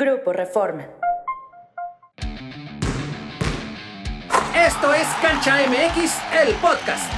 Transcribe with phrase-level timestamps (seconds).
[0.00, 0.86] Grupo Reforma.
[4.54, 7.12] Esto es Cancha MX, el podcast.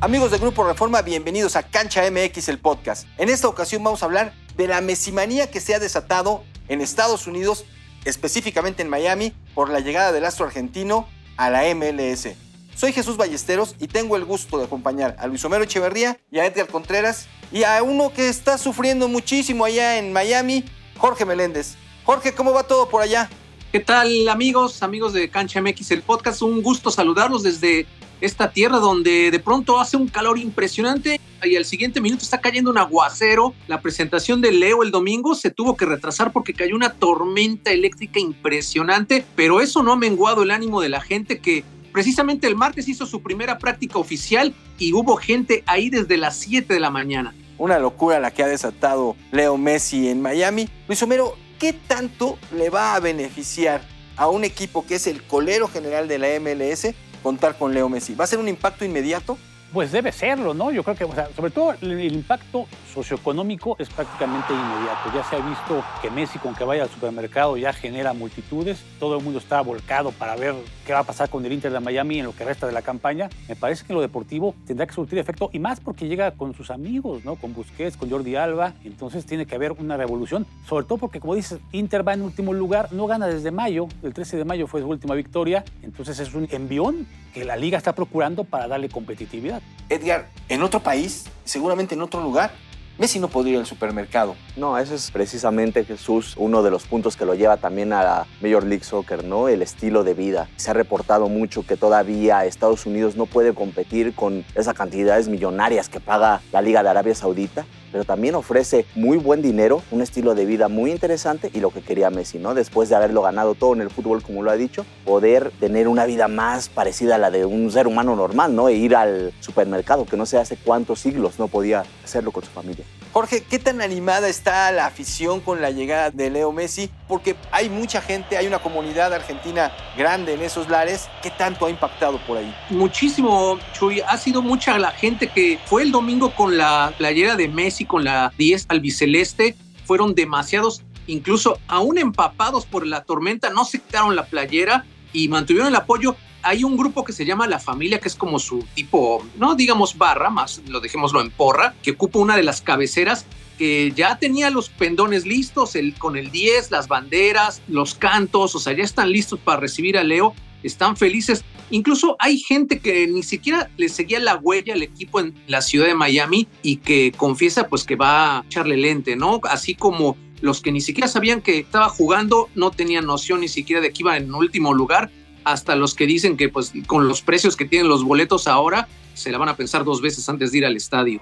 [0.00, 3.08] Amigos de Grupo Reforma, bienvenidos a Cancha MX, el podcast.
[3.18, 7.26] En esta ocasión vamos a hablar de la mesimanía que se ha desatado en Estados
[7.26, 7.64] Unidos,
[8.04, 12.43] específicamente en Miami, por la llegada del astro argentino a la MLS.
[12.76, 16.46] Soy Jesús Ballesteros y tengo el gusto de acompañar a Luis Homero Echeverría y a
[16.46, 20.64] Edgar Contreras y a uno que está sufriendo muchísimo allá en Miami,
[20.96, 21.76] Jorge Meléndez.
[22.04, 23.30] Jorge, ¿cómo va todo por allá?
[23.70, 26.42] ¿Qué tal amigos, amigos de Cancha MX, el podcast?
[26.42, 27.86] Un gusto saludarlos desde
[28.20, 32.70] esta tierra donde de pronto hace un calor impresionante y al siguiente minuto está cayendo
[32.70, 33.54] un aguacero.
[33.68, 38.18] La presentación de Leo el domingo se tuvo que retrasar porque cayó una tormenta eléctrica
[38.18, 41.64] impresionante, pero eso no ha menguado el ánimo de la gente que
[41.94, 46.74] precisamente el martes hizo su primera práctica oficial y hubo gente ahí desde las 7
[46.74, 47.32] de la mañana.
[47.56, 50.68] Una locura la que ha desatado Leo Messi en Miami.
[50.88, 53.80] Luis Homero, ¿qué tanto le va a beneficiar
[54.16, 56.88] a un equipo que es el colero general de la MLS
[57.22, 58.16] contar con Leo Messi?
[58.16, 59.38] ¿Va a ser un impacto inmediato?
[59.74, 60.70] Pues debe serlo, ¿no?
[60.70, 65.10] Yo creo que, o sea, sobre todo el, impacto socioeconómico es prácticamente inmediato.
[65.12, 68.84] Ya se ha visto que Messi, con que vaya al supermercado, ya genera multitudes.
[69.00, 70.54] Todo el mundo está volcado para ver
[70.86, 72.82] qué va a pasar con el Inter de Miami en lo que resta de la
[72.82, 73.28] campaña.
[73.48, 76.70] Me parece que lo deportivo tendrá que surtir efecto y más porque llega con sus
[76.70, 77.34] amigos, ¿no?
[77.34, 78.74] Con Busquets, con Jordi Alba.
[78.84, 82.52] Entonces tiene que haber una revolución, sobre todo porque, como dices, Inter va en último
[82.52, 83.88] lugar, no gana desde mayo.
[84.04, 85.64] El 13 de mayo fue su última victoria.
[85.82, 89.60] Entonces es un envión que la liga está procurando para darle competitividad.
[89.88, 92.52] Edgar, en otro país, seguramente en otro lugar,
[92.96, 94.36] Messi no podría ir al supermercado.
[94.56, 98.26] No, eso es precisamente, Jesús, uno de los puntos que lo lleva también a la
[98.40, 99.48] Major League Soccer, ¿no?
[99.48, 100.48] El estilo de vida.
[100.54, 105.88] Se ha reportado mucho que todavía Estados Unidos no puede competir con esas cantidades millonarias
[105.88, 110.34] que paga la Liga de Arabia Saudita, pero también ofrece muy buen dinero, un estilo
[110.34, 112.52] de vida muy interesante y lo que quería Messi, ¿no?
[112.52, 116.04] Después de haberlo ganado todo en el fútbol, como lo ha dicho, poder tener una
[116.04, 118.68] vida más parecida a la de un ser humano normal, ¿no?
[118.68, 122.50] E ir al supermercado, que no sé hace cuántos siglos no podía hacerlo con su
[122.50, 122.84] familia.
[123.14, 126.90] Jorge, ¿qué tan animada está la afición con la llegada de Leo Messi?
[127.06, 131.08] Porque hay mucha gente, hay una comunidad argentina grande en esos lares.
[131.22, 132.52] ¿Qué tanto ha impactado por ahí?
[132.70, 134.00] Muchísimo, Chuy.
[134.00, 138.02] Ha sido mucha la gente que fue el domingo con la playera de Messi, con
[138.02, 139.54] la 10 albiceleste.
[139.84, 145.68] Fueron demasiados, incluso aún empapados por la tormenta, no se quitaron la playera y mantuvieron
[145.68, 149.24] el apoyo hay un grupo que se llama La Familia, que es como su tipo,
[149.38, 153.26] no digamos barra, más lo dejémoslo en porra, que ocupa una de las cabeceras
[153.58, 158.58] que ya tenía los pendones listos, el, con el 10, las banderas, los cantos, o
[158.58, 161.44] sea, ya están listos para recibir a Leo, están felices.
[161.70, 165.86] Incluso hay gente que ni siquiera le seguía la huella al equipo en la ciudad
[165.86, 169.40] de Miami y que confiesa pues que va a echarle lente, ¿no?
[169.44, 173.80] Así como los que ni siquiera sabían que estaba jugando, no tenían noción ni siquiera
[173.80, 175.10] de que iba en último lugar,
[175.44, 179.30] hasta los que dicen que pues con los precios que tienen los boletos ahora, se
[179.30, 181.20] la van a pensar dos veces antes de ir al estadio.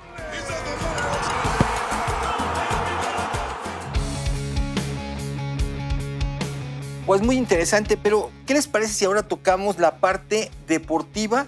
[7.07, 11.47] Pues muy interesante, pero ¿qué les parece si ahora tocamos la parte deportiva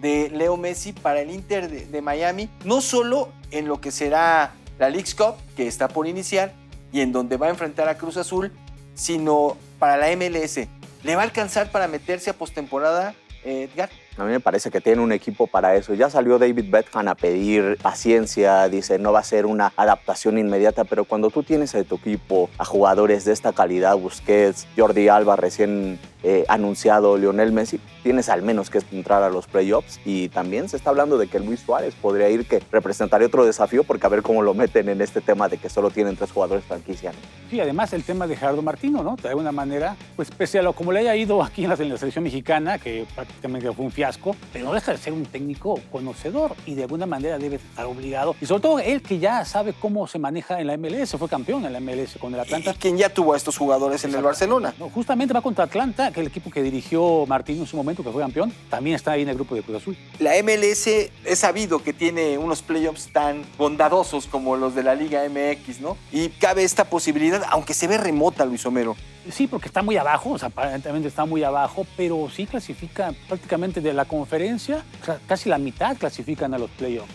[0.00, 2.48] de Leo Messi para el Inter de, de Miami?
[2.64, 6.54] No solo en lo que será la League's Cup, que está por iniciar,
[6.92, 8.52] y en donde va a enfrentar a Cruz Azul,
[8.94, 10.68] sino para la MLS.
[11.02, 13.88] ¿Le va a alcanzar para meterse a postemporada, eh, Edgar?
[14.18, 15.94] A mí me parece que tiene un equipo para eso.
[15.94, 20.84] Ya salió David Beckham a pedir paciencia, dice no va a ser una adaptación inmediata,
[20.84, 25.36] pero cuando tú tienes a tu equipo a jugadores de esta calidad, Busquets, Jordi Alba
[25.36, 30.68] recién eh, anunciado, Lionel Messi, tienes al menos que entrar a los playoffs y también
[30.68, 34.10] se está hablando de que Luis Suárez podría ir, que representaría otro desafío porque a
[34.10, 37.12] ver cómo lo meten en este tema de que solo tienen tres jugadores franquicia.
[37.50, 39.16] Sí, además el tema de Gerardo Martino, ¿no?
[39.16, 41.88] De alguna manera, pues pese a lo como le haya ido aquí en la, en
[41.88, 45.78] la selección mexicana, que prácticamente fue un fiasco, pero no deja de ser un técnico
[45.90, 48.34] conocedor y de alguna manera debe estar obligado.
[48.40, 51.64] Y sobre todo él que ya sabe cómo se maneja en la MLS, fue campeón
[51.64, 52.72] en la MLS con el Atlanta.
[52.72, 54.74] Y quien ya tuvo a estos jugadores en el Barcelona.
[54.78, 58.10] No, justamente va contra Atlanta, que el equipo que dirigió Martino en su momento, que
[58.10, 59.96] fue campeón, también está ahí en el grupo de Cruz Azul.
[60.18, 65.22] La MLS es sabido que tiene unos playoffs tan bondadosos como los de la Liga
[65.28, 65.96] MX, ¿no?
[66.12, 68.96] Y cabe esta posibilidad, aunque se ve remota, Luis Homero.
[69.30, 73.80] Sí, porque está muy abajo, o sea, aparentemente está muy abajo, pero sí clasifica prácticamente
[73.80, 74.82] de la conferencia,
[75.26, 77.14] casi la mitad clasifican a los playoffs.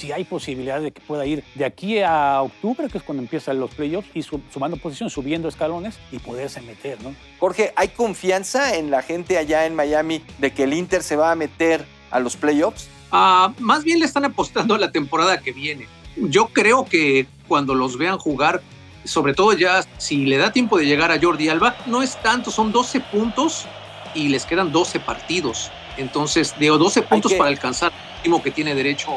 [0.00, 3.60] Sí hay posibilidad de que pueda ir de aquí a octubre, que es cuando empiezan
[3.60, 7.14] los playoffs, y su- sumando posición, subiendo escalones y poderse meter, ¿no?
[7.38, 11.30] Jorge, ¿hay confianza en la gente allá en Miami de que el Inter se va
[11.32, 12.88] a meter a los playoffs?
[13.12, 15.86] Ah, más bien le están apostando a la temporada que viene.
[16.16, 18.62] Yo creo que cuando los vean jugar,
[19.04, 22.50] sobre todo ya si le da tiempo de llegar a Jordi Alba, no es tanto,
[22.50, 23.66] son 12 puntos
[24.14, 25.70] y les quedan 12 partidos.
[25.96, 29.10] Entonces, de 12 puntos para alcanzar el último que tiene derecho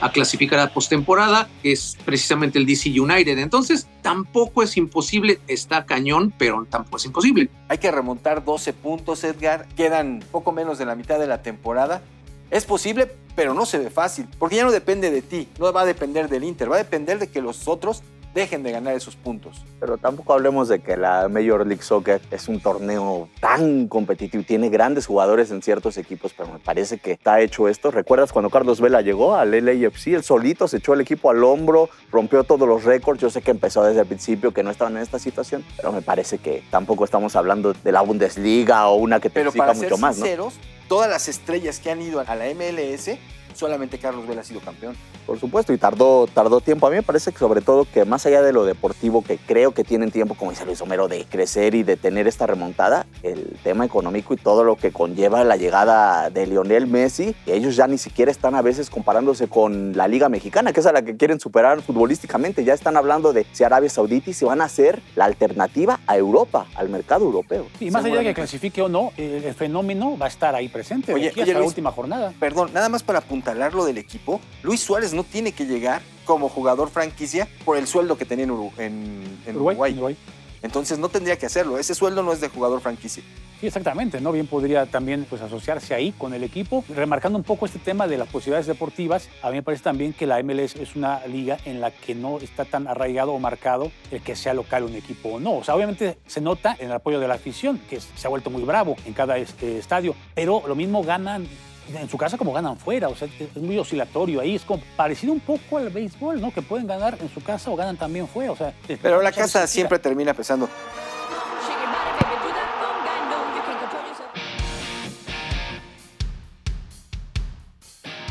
[0.00, 3.38] a clasificar a postemporada, que es precisamente el DC United.
[3.38, 7.48] Entonces, tampoco es imposible, está cañón, pero tampoco es imposible.
[7.68, 9.66] Hay que remontar 12 puntos, Edgar.
[9.76, 12.02] Quedan poco menos de la mitad de la temporada.
[12.50, 15.80] Es posible, pero no se ve fácil, porque ya no depende de ti, no va
[15.82, 18.02] a depender del Inter, va a depender de que los otros
[18.34, 19.64] dejen de ganar esos puntos.
[19.78, 24.68] Pero tampoco hablemos de que la Major League Soccer es un torneo tan competitivo, tiene
[24.68, 27.92] grandes jugadores en ciertos equipos, pero me parece que está hecho esto.
[27.92, 30.08] ¿Recuerdas cuando Carlos Vela llegó al LAFC?
[30.08, 33.20] Él solito se echó el equipo al hombro, rompió todos los récords.
[33.20, 36.02] Yo sé que empezó desde el principio que no estaban en esta situación, pero me
[36.02, 39.74] parece que tampoco estamos hablando de la Bundesliga o una que te pero exija para
[39.74, 40.54] mucho ser más, sinceros,
[40.88, 43.10] todas las estrellas que han ido a la MLS
[43.54, 44.96] solamente Carlos Vela ha sido campeón.
[45.26, 46.86] Por supuesto, y tardó, tardó tiempo.
[46.86, 49.72] A mí me parece que sobre todo que más allá de lo deportivo, que creo
[49.72, 53.56] que tienen tiempo, como dice Luis Homero, de crecer y de tener esta remontada, el
[53.62, 57.96] tema económico y todo lo que conlleva la llegada de Lionel Messi, ellos ya ni
[57.96, 61.40] siquiera están a veces comparándose con la Liga Mexicana, que es a la que quieren
[61.40, 62.64] superar futbolísticamente.
[62.64, 66.16] Ya están hablando de si Arabia Saudita y si van a ser la alternativa a
[66.16, 67.66] Europa, al mercado europeo.
[67.80, 71.14] Y más allá de que clasifique o no, el fenómeno va a estar ahí presente
[71.14, 72.32] Oye, de aquí oye, hasta la Luis, última jornada.
[72.38, 76.48] Perdón, nada más para apuntalar lo del equipo, Luis Suárez no tiene que llegar como
[76.48, 79.92] jugador franquicia por el sueldo que tenía en, Uru- en- en Uruguay, Uruguay.
[79.92, 80.16] Uruguay.
[80.62, 81.76] Entonces no tendría que hacerlo.
[81.76, 83.22] Ese sueldo no es de jugador franquicia.
[83.60, 84.32] Sí, exactamente, ¿no?
[84.32, 86.82] Bien podría también pues, asociarse ahí con el equipo.
[86.88, 90.26] Remarcando un poco este tema de las posibilidades deportivas, a mí me parece también que
[90.26, 94.22] la MLS es una liga en la que no está tan arraigado o marcado el
[94.22, 95.56] que sea local un equipo o no.
[95.58, 98.48] O sea, obviamente se nota en el apoyo de la afición, que se ha vuelto
[98.48, 101.46] muy bravo en cada este, estadio, pero lo mismo ganan
[101.92, 105.32] en su casa como ganan fuera, o sea, es muy oscilatorio ahí, es como parecido
[105.32, 106.52] un poco al béisbol, ¿no?
[106.52, 108.74] Que pueden ganar en su casa o ganan también fuera, o sea...
[109.02, 110.68] Pero la casa siempre termina pesando.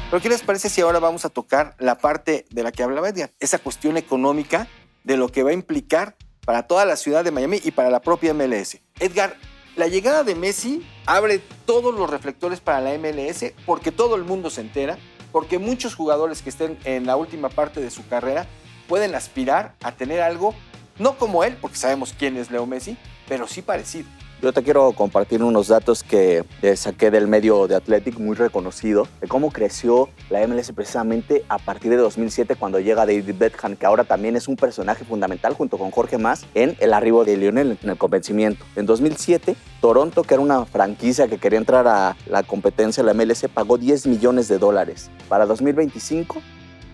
[0.09, 3.09] Pero ¿qué les parece si ahora vamos a tocar la parte de la que hablaba
[3.09, 3.31] Edgar?
[3.39, 4.67] Esa cuestión económica
[5.03, 6.15] de lo que va a implicar
[6.45, 8.77] para toda la ciudad de Miami y para la propia MLS.
[8.99, 9.35] Edgar,
[9.75, 14.51] la llegada de Messi abre todos los reflectores para la MLS porque todo el mundo
[14.51, 14.97] se entera,
[15.31, 18.45] porque muchos jugadores que estén en la última parte de su carrera
[18.87, 20.53] pueden aspirar a tener algo,
[20.99, 22.97] no como él, porque sabemos quién es Leo Messi,
[23.27, 24.07] pero sí parecido.
[24.43, 29.07] Yo te quiero compartir unos datos que eh, saqué del medio de Athletic, muy reconocido,
[29.21, 33.85] de cómo creció la MLS precisamente a partir de 2007 cuando llega David Beckham, que
[33.85, 37.77] ahora también es un personaje fundamental junto con Jorge Mas en el arribo de Lionel
[37.81, 38.65] en el convencimiento.
[38.75, 43.13] En 2007, Toronto, que era una franquicia que quería entrar a la competencia de la
[43.13, 45.09] MLS, pagó 10 millones de dólares.
[45.29, 46.41] Para 2025,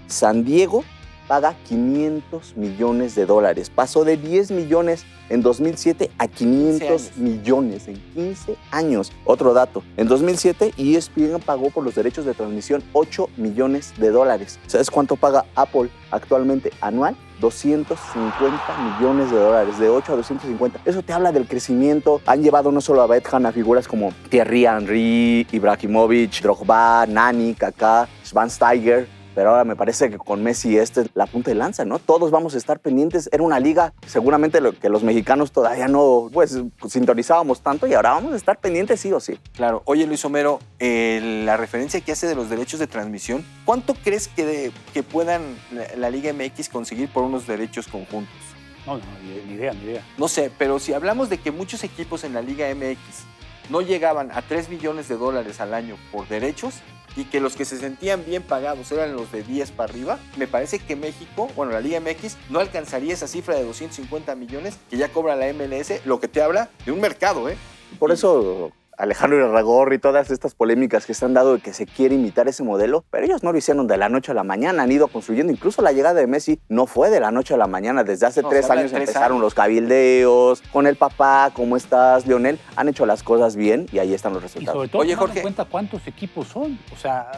[0.05, 0.83] San Diego
[1.29, 3.69] paga 500 millones de dólares.
[3.69, 7.17] Pasó de 10 millones en 2007 a 500 años.
[7.17, 9.11] millones en 15 años.
[9.25, 14.59] Otro dato, en 2007 ESPN pagó por los derechos de transmisión 8 millones de dólares.
[14.65, 17.15] ¿Sabes cuánto paga Apple actualmente anual?
[17.39, 18.59] 250
[18.99, 20.81] millones de dólares, de 8 a 250.
[20.83, 22.21] Eso te habla del crecimiento.
[22.25, 28.09] Han llevado no solo a Beckham a figuras como Thierry Henry, Ibrahimovic, Drogba, Nani, Kaká,
[28.25, 31.97] Schwansteiger, pero ahora me parece que con Messi este es la punta de lanza, ¿no?
[31.97, 33.29] Todos vamos a estar pendientes.
[33.31, 38.09] Era una liga seguramente lo que los mexicanos todavía no pues, sintonizábamos tanto y ahora
[38.11, 39.39] vamos a estar pendientes sí o sí.
[39.53, 39.81] Claro.
[39.85, 44.27] Oye, Luis Homero, eh, la referencia que hace de los derechos de transmisión, ¿cuánto crees
[44.27, 48.35] que, de- que puedan la, la Liga MX conseguir por unos derechos conjuntos?
[48.85, 50.03] No, no, ni, ni idea, ni idea.
[50.17, 52.99] No sé, pero si hablamos de que muchos equipos en la Liga MX
[53.69, 56.73] no llegaban a 3 millones de dólares al año por derechos
[57.15, 60.47] y que los que se sentían bien pagados eran los de 10 para arriba, me
[60.47, 64.97] parece que México, bueno, la Liga MX no alcanzaría esa cifra de 250 millones que
[64.97, 67.57] ya cobra la MLS, lo que te habla de un mercado, ¿eh?
[67.97, 71.85] Por eso Alejandro Irragorri y todas estas polémicas que se han dado de que se
[71.85, 74.83] quiere imitar ese modelo, pero ellos no lo hicieron de la noche a la mañana,
[74.83, 75.51] han ido construyendo.
[75.53, 78.03] Incluso la llegada de Messi no fue de la noche a la mañana.
[78.03, 79.41] Desde hace No, tres años tres empezaron años.
[79.41, 82.59] los cabildeos, con el papá, ¿cómo estás, Lionel?
[82.75, 84.75] Han hecho las cosas bien y ahí están los Y resultados.
[84.77, 85.37] sobre todo, Oye, Jorge.
[85.39, 86.77] en cuenta cuántos equipos son.
[86.93, 87.31] O sea,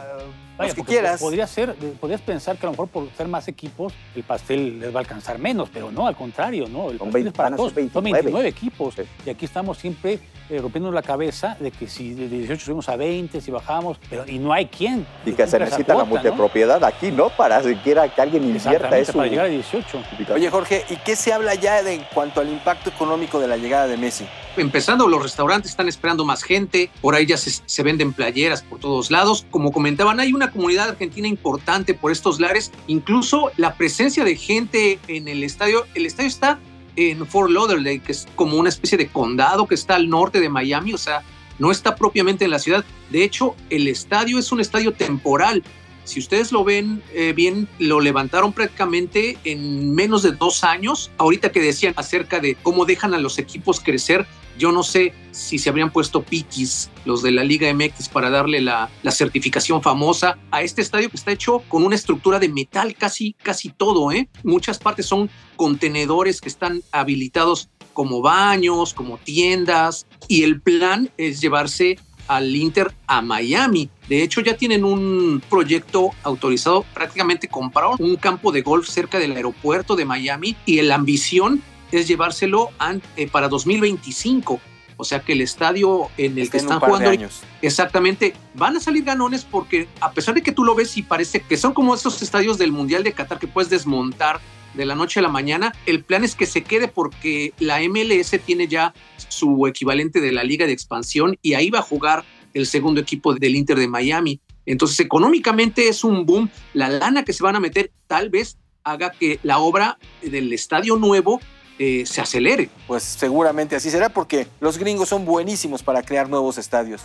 [0.62, 1.20] vaya, que quieras.
[1.20, 4.80] Podría ser, eh, podrías pensar que a lo mejor por ser más equipos, el pastel
[4.80, 6.90] les va a alcanzar menos, pero no, al contrario, ¿no?
[6.90, 7.68] El Son pastel 20, es para todos.
[7.70, 8.12] Son 29.
[8.22, 8.94] 29 equipos.
[8.94, 9.02] Sí.
[9.26, 10.18] Y aquí estamos siempre
[10.50, 14.24] eh, rompiéndonos la cabeza de que si de 18 subimos a 20, si bajamos, pero
[14.26, 15.06] y no hay quien.
[15.24, 17.30] Y que se necesita la multipropiedad aquí, ¿no?
[17.30, 19.12] Para siquiera que alguien invierta eso.
[19.14, 20.02] para llegar a 18.
[20.34, 23.56] Oye, Jorge, ¿y qué se habla ya de, en cuanto al impacto económico de la
[23.56, 24.26] llegada de Messi?
[24.56, 29.10] Empezando los restaurantes están esperando más gente, por ahí ya se, venden playeras por todos
[29.10, 29.46] lados.
[29.50, 34.98] Como comentaban, hay una comunidad argentina importante por estos lares, incluso la presencia de gente
[35.08, 36.58] en el estadio, el estadio está
[36.96, 40.48] en Fort Lauderdale, que es como una especie de condado que está al norte de
[40.48, 41.22] Miami, o sea,
[41.58, 42.84] no está propiamente en la ciudad.
[43.10, 45.62] De hecho, el estadio es un estadio temporal.
[46.04, 51.10] Si ustedes lo ven eh, bien, lo levantaron prácticamente en menos de dos años.
[51.18, 54.26] Ahorita que decían acerca de cómo dejan a los equipos crecer,
[54.58, 58.60] yo no sé si se habrían puesto piquis los de la Liga MX para darle
[58.60, 62.94] la, la, certificación famosa a este estadio que está hecho con una estructura de metal
[62.94, 64.12] casi, casi todo.
[64.12, 64.28] ¿eh?
[64.44, 71.40] Muchas partes son contenedores que están habilitados como baños, como tiendas, y el plan es
[71.40, 73.88] llevarse al Inter a Miami.
[74.08, 79.36] De hecho, ya tienen un proyecto autorizado, prácticamente compraron un campo de golf cerca del
[79.36, 82.70] aeropuerto de Miami y la ambición es llevárselo
[83.16, 84.60] eh, para 2025.
[84.96, 87.40] O sea que el estadio en el Está que están jugando años.
[87.60, 91.40] exactamente van a salir ganones porque a pesar de que tú lo ves y parece
[91.40, 94.40] que son como esos estadios del Mundial de Qatar que puedes desmontar
[94.74, 98.34] de la noche a la mañana, el plan es que se quede porque la MLS
[98.44, 98.94] tiene ya
[99.28, 102.24] su equivalente de la Liga de Expansión y ahí va a jugar
[102.54, 104.40] el segundo equipo del Inter de Miami.
[104.66, 106.50] Entonces, económicamente es un boom.
[106.74, 110.96] La lana que se van a meter tal vez haga que la obra del estadio
[110.96, 111.40] nuevo
[111.78, 112.68] eh, se acelere.
[112.86, 117.02] Pues seguramente así será porque los gringos son buenísimos para crear nuevos estadios.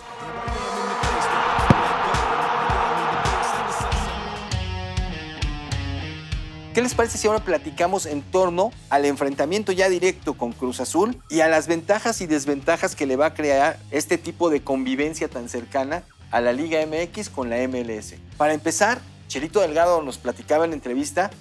[6.77, 11.19] ¿Qué les parece si ahora platicamos en torno al enfrentamiento ya directo con Cruz Azul
[11.27, 15.27] y a las ventajas y desventajas que le va a crear este tipo de convivencia
[15.27, 18.13] tan cercana a la Liga MX con la MLS?
[18.37, 21.31] Para empezar, Chelito Delgado nos platicaba en la entrevista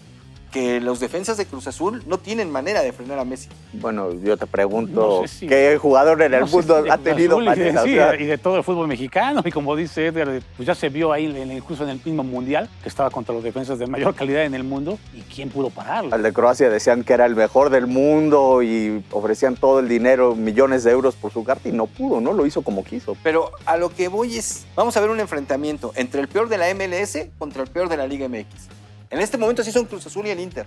[0.56, 3.50] que los defensas de Cruz Azul no tienen manera de frenar a Messi.
[3.74, 6.96] Bueno, yo te pregunto, No sé si- ¿qué jugador en el No mundo si ha
[6.96, 7.82] tenido Azul y de- manera?
[7.82, 9.42] O sí, sea, y de todo el fútbol mexicano.
[9.44, 12.70] Y como dice Edgar, pues ya se vio ahí, en- incluso en el mismo Mundial,
[12.82, 14.98] que estaba contra los defensas de mayor calidad en el mundo.
[15.14, 16.14] ¿Y quién pudo pararlo?
[16.14, 20.34] Al de Croacia decían que era el mejor del mundo y ofrecían todo el dinero,
[20.34, 22.32] millones de euros por su carta y no pudo, ¿no?
[22.32, 23.14] Lo hizo como quiso.
[23.22, 26.56] Pero a lo que voy es, vamos a ver un enfrentamiento entre el peor de
[26.56, 28.68] la MLS contra el peor de la Liga MX.
[29.10, 30.66] En este momento sí son Cruz Azul y el Inter.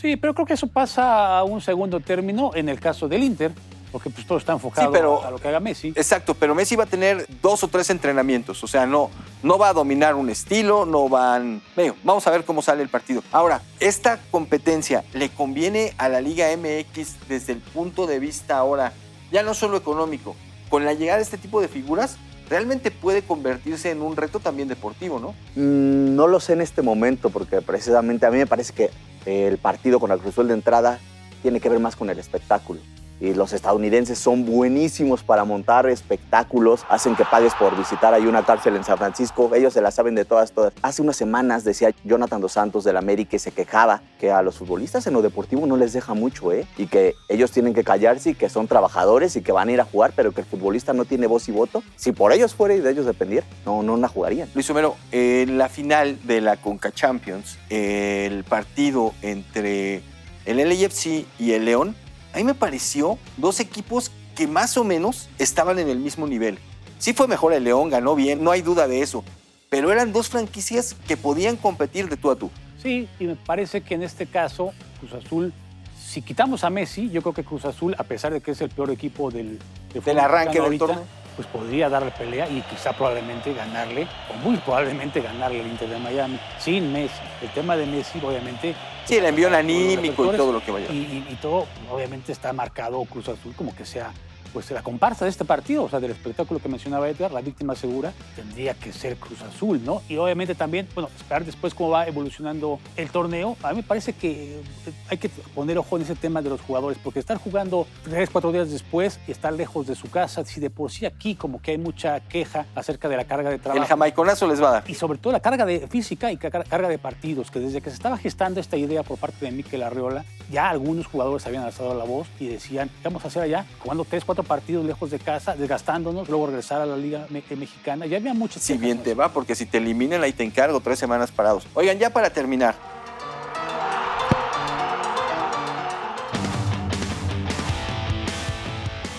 [0.00, 3.52] Sí, pero creo que eso pasa a un segundo término en el caso del Inter,
[3.92, 5.88] porque pues todo está enfocado Sí, pero- a lo que haga Messi.
[5.88, 9.10] Exacto, pero Messi va a tener dos o tres entrenamientos, o sea, no,
[9.42, 11.62] no va a dominar un estilo, no van...
[11.76, 13.22] Bueno, vamos a ver cómo sale el partido.
[13.30, 18.92] Ahora, ¿esta competencia le conviene a la Liga MX desde el punto de vista ahora,
[19.30, 20.34] ya no solo económico,
[20.68, 22.16] con la llegada de este tipo de figuras?
[22.52, 25.30] Realmente puede convertirse en un reto también deportivo, ¿no?
[25.56, 28.90] Mm, No lo sé en este momento porque precisamente a mí me parece que
[29.24, 30.98] el partido con la Cruz Azul de entrada
[31.40, 32.80] tiene que ver más con el espectáculo.
[33.22, 38.44] Y los estadounidenses son buenísimos para montar espectáculos, hacen que pagues por visitar ahí una
[38.44, 40.72] cárcel en San Francisco, ellos se la saben de todas, todas.
[40.82, 44.58] Hace unas semanas decía Jonathan Dos Santos del América que se quejaba que a los
[44.58, 46.66] futbolistas en lo deportivo no les deja mucho, ¿eh?
[46.76, 49.80] Y que ellos tienen que callarse y que son trabajadores y que van a ir
[49.80, 51.84] a jugar, pero que el futbolista no tiene voz y voto.
[51.94, 54.48] Si por ellos fuera y de ellos dependiera, no, no la jugarían.
[54.52, 60.02] Luis Homero, en la final de la Conca Champions, el partido entre
[60.44, 61.94] el LAFC y el León,
[62.32, 66.58] a mí me pareció dos equipos que más o menos estaban en el mismo nivel.
[66.98, 69.24] Sí fue mejor el León, ganó bien, no hay duda de eso,
[69.68, 72.50] pero eran dos franquicias que podían competir de tú a tú.
[72.82, 75.52] Sí, y me parece que en este caso Cruz Azul,
[76.00, 78.70] si quitamos a Messi, yo creo que Cruz Azul, a pesar de que es el
[78.70, 79.58] peor equipo del,
[79.92, 81.04] del fútbol arranque del torneo.
[81.36, 85.98] Pues podría darle pelea y quizá probablemente ganarle, o muy probablemente ganarle al Inter de
[85.98, 87.20] Miami, sin Messi.
[87.40, 88.74] El tema de Messi, obviamente...
[89.04, 90.86] Sí, el todos los anímico y todo lo que vaya.
[90.92, 94.12] Y, y- y todo, obviamente, está marcado Cruz Azul como que sea
[94.52, 97.74] pues la comparsa de este partido, o sea, del espectáculo que mencionaba Edgar, la víctima
[97.74, 100.02] segura tendría que ser Cruz Azul, ¿no?
[100.08, 103.56] Y obviamente también, bueno, esperar después cómo va evolucionando el torneo.
[103.62, 104.62] A mí me parece que eh,
[105.08, 108.52] hay que poner ojo en ese tema de los jugadores, porque estar jugando tres, cuatro
[108.52, 111.72] días después y estar lejos de su casa, si de por sí aquí como que
[111.72, 114.84] hay mucha queja acerca de la carga de trabajo El jamaiconazo les va a dar.
[114.90, 117.90] y sobre todo la carga de física y car- carga de partidos, que desde que
[117.90, 121.94] se estaba gestando esta idea por parte de Mikel Arreola, ya algunos jugadores habían alzado
[121.94, 123.64] la voz y decían, ¿qué vamos a hacer allá?
[123.80, 127.56] Jugando tres, cuatro partidos lejos de casa, desgastándonos, luego regresar a la Liga Me- eh,
[127.56, 128.06] Mexicana.
[128.06, 130.98] Ya había muchas Si bien te va, porque si te eliminan ahí te encargo tres
[130.98, 131.66] semanas parados.
[131.74, 132.74] Oigan, ya para terminar.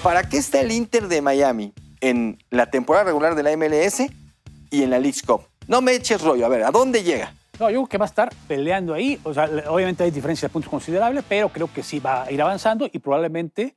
[0.01, 4.03] ¿Para qué está el Inter de Miami en la temporada regular de la MLS
[4.69, 5.43] y en la League Cup?
[5.67, 7.33] No me eches rollo, a ver, ¿a dónde llega?
[7.69, 9.19] Yo creo que va a estar peleando ahí.
[9.23, 12.41] O sea, obviamente hay diferencia de puntos considerable, pero creo que sí va a ir
[12.41, 13.75] avanzando y probablemente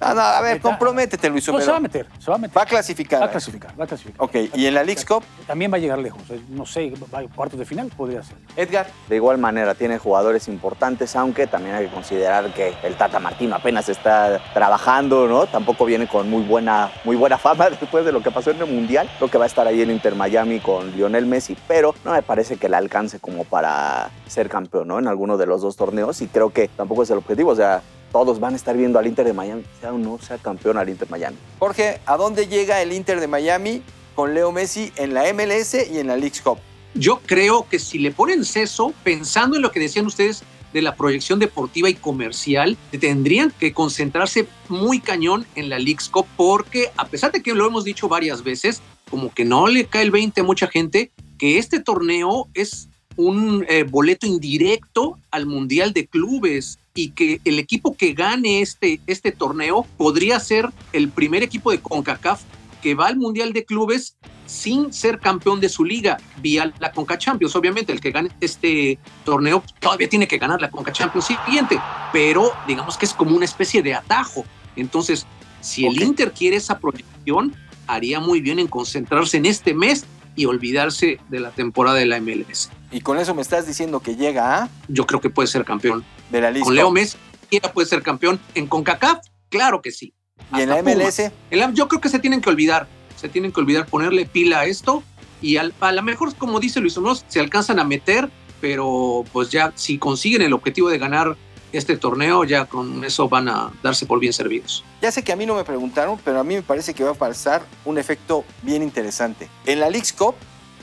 [0.00, 2.38] Ah, no, a ver, meta- comprométete, Luis No, se va a meter, se va a
[2.38, 2.56] meter.
[2.56, 3.20] Va a clasificar.
[3.22, 4.22] Va a clasificar, va a clasificar.
[4.22, 5.22] Ok, ¿y en la Leagues Cup?
[5.46, 6.20] También va a llegar lejos.
[6.50, 8.36] No sé, va a cuartos de final podría ser.
[8.56, 8.86] Edgar.
[9.08, 13.56] De igual manera, tiene jugadores importantes, aunque también hay que considerar que el Tata Martino
[13.56, 15.46] apenas está trabajando, ¿no?
[15.46, 18.66] Tampoco viene con muy buena, muy buena fama después de lo que pasó en el
[18.66, 19.10] Mundial.
[19.16, 22.22] Creo que va a estar ahí en Inter Miami con Lionel Messi, pero no me
[22.22, 24.98] parece que le alcance como para ser campeón, ¿no?
[24.98, 27.80] En alguno de los dos torneos y creo que tampoco es el objetivo, o sea,
[28.12, 30.88] todos van a estar viendo al Inter de Miami, sea o no sea campeón al
[30.88, 31.36] Inter Miami.
[31.58, 33.82] Jorge, ¿a dónde llega el Inter de Miami
[34.14, 36.58] con Leo Messi en la MLS y en la Leagues Cup?
[36.94, 40.96] Yo creo que si le ponen seso, pensando en lo que decían ustedes de la
[40.96, 47.06] proyección deportiva y comercial, tendrían que concentrarse muy cañón en la Leagues Cup porque a
[47.06, 50.40] pesar de que lo hemos dicho varias veces, como que no le cae el 20
[50.40, 52.89] a mucha gente, que este torneo es
[53.20, 59.00] un eh, boleto indirecto al Mundial de Clubes y que el equipo que gane este,
[59.06, 62.42] este torneo podría ser el primer equipo de CONCACAF
[62.80, 67.18] que va al Mundial de Clubes sin ser campeón de su liga vía la Conca
[67.18, 67.54] Champions.
[67.54, 71.78] Obviamente, el que gane este torneo todavía tiene que ganar la Conca Champions siguiente,
[72.12, 74.44] pero digamos que es como una especie de atajo.
[74.76, 75.26] Entonces,
[75.60, 76.00] si el.
[76.02, 77.54] Inter quiere esa proyección,
[77.86, 82.20] haría muy bien en concentrarse en este mes y olvidarse de la temporada de la
[82.20, 82.70] MLS.
[82.90, 86.04] Y con eso me estás diciendo que llega a Yo creo que puede ser campeón.
[86.30, 86.90] de la Leagues Con Leo.
[86.90, 87.16] Messi,
[87.48, 89.18] ¿quiera puede ser campeón en CONCACAF?
[89.48, 90.12] Claro que sí.
[90.56, 91.30] Y en la MLS,
[91.74, 95.02] yo creo que se tienen que olvidar, se tienen que olvidar ponerle pila a esto
[95.42, 98.28] y al- a lo mejor, como dice Luis Unos, se alcanzan a meter,
[98.60, 101.36] pero pues ya si consiguen el objetivo de ganar
[101.72, 104.84] este torneo, ya con eso van a darse por bien servidos.
[105.00, 107.12] ya sé que a mí no me preguntaron, pero a mí me parece que va
[107.12, 109.48] a pasar un efecto bien interesante.
[109.66, 110.34] En la Leagues Cup,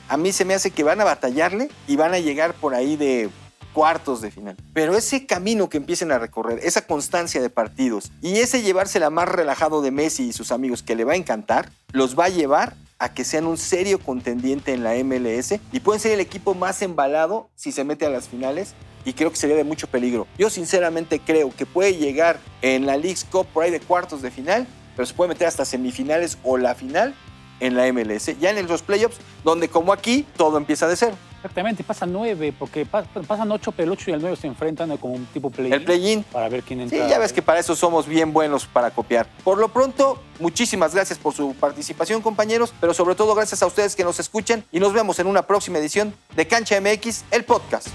[0.10, 2.96] a mí se me hace que van a batallarle y van a llegar por ahí
[2.96, 3.30] de
[3.74, 4.56] cuartos de final.
[4.74, 9.30] Pero ese camino que empiecen a recorrer, esa constancia de partidos y ese llevársela más
[9.30, 12.76] relajado de Messi y sus amigos que le va a encantar, los va a llevar
[13.00, 16.82] a que sean un serio contendiente en la MLS y pueden ser el equipo más
[16.82, 18.74] embalado si se mete a las finales
[19.06, 20.26] y creo que sería de mucho peligro.
[20.38, 24.32] Yo sinceramente creo que puede llegar en la Leagues Cup por ahí de cuartos de
[24.32, 27.13] final, pero se puede meter hasta semifinales o la final
[27.60, 31.15] en la MLS, ya en los playoffs, donde como aquí todo empieza de cero.
[31.38, 34.96] Exactamente, pasan nueve, porque pa- pasan ocho, pero el ocho y el nueve se enfrentan
[34.98, 36.24] como un tipo play El play-in.
[36.24, 37.08] para ver quién Sí, entra.
[37.10, 39.28] ya ves que para eso somos bien buenos para copiar.
[39.43, 43.96] Por lo pronto, muchísimas gracias por su participación, compañeros, pero sobre todo gracias a ustedes
[43.96, 47.88] que nos escuchan y nos vemos en una próxima edición de Cancha MX, el podcast.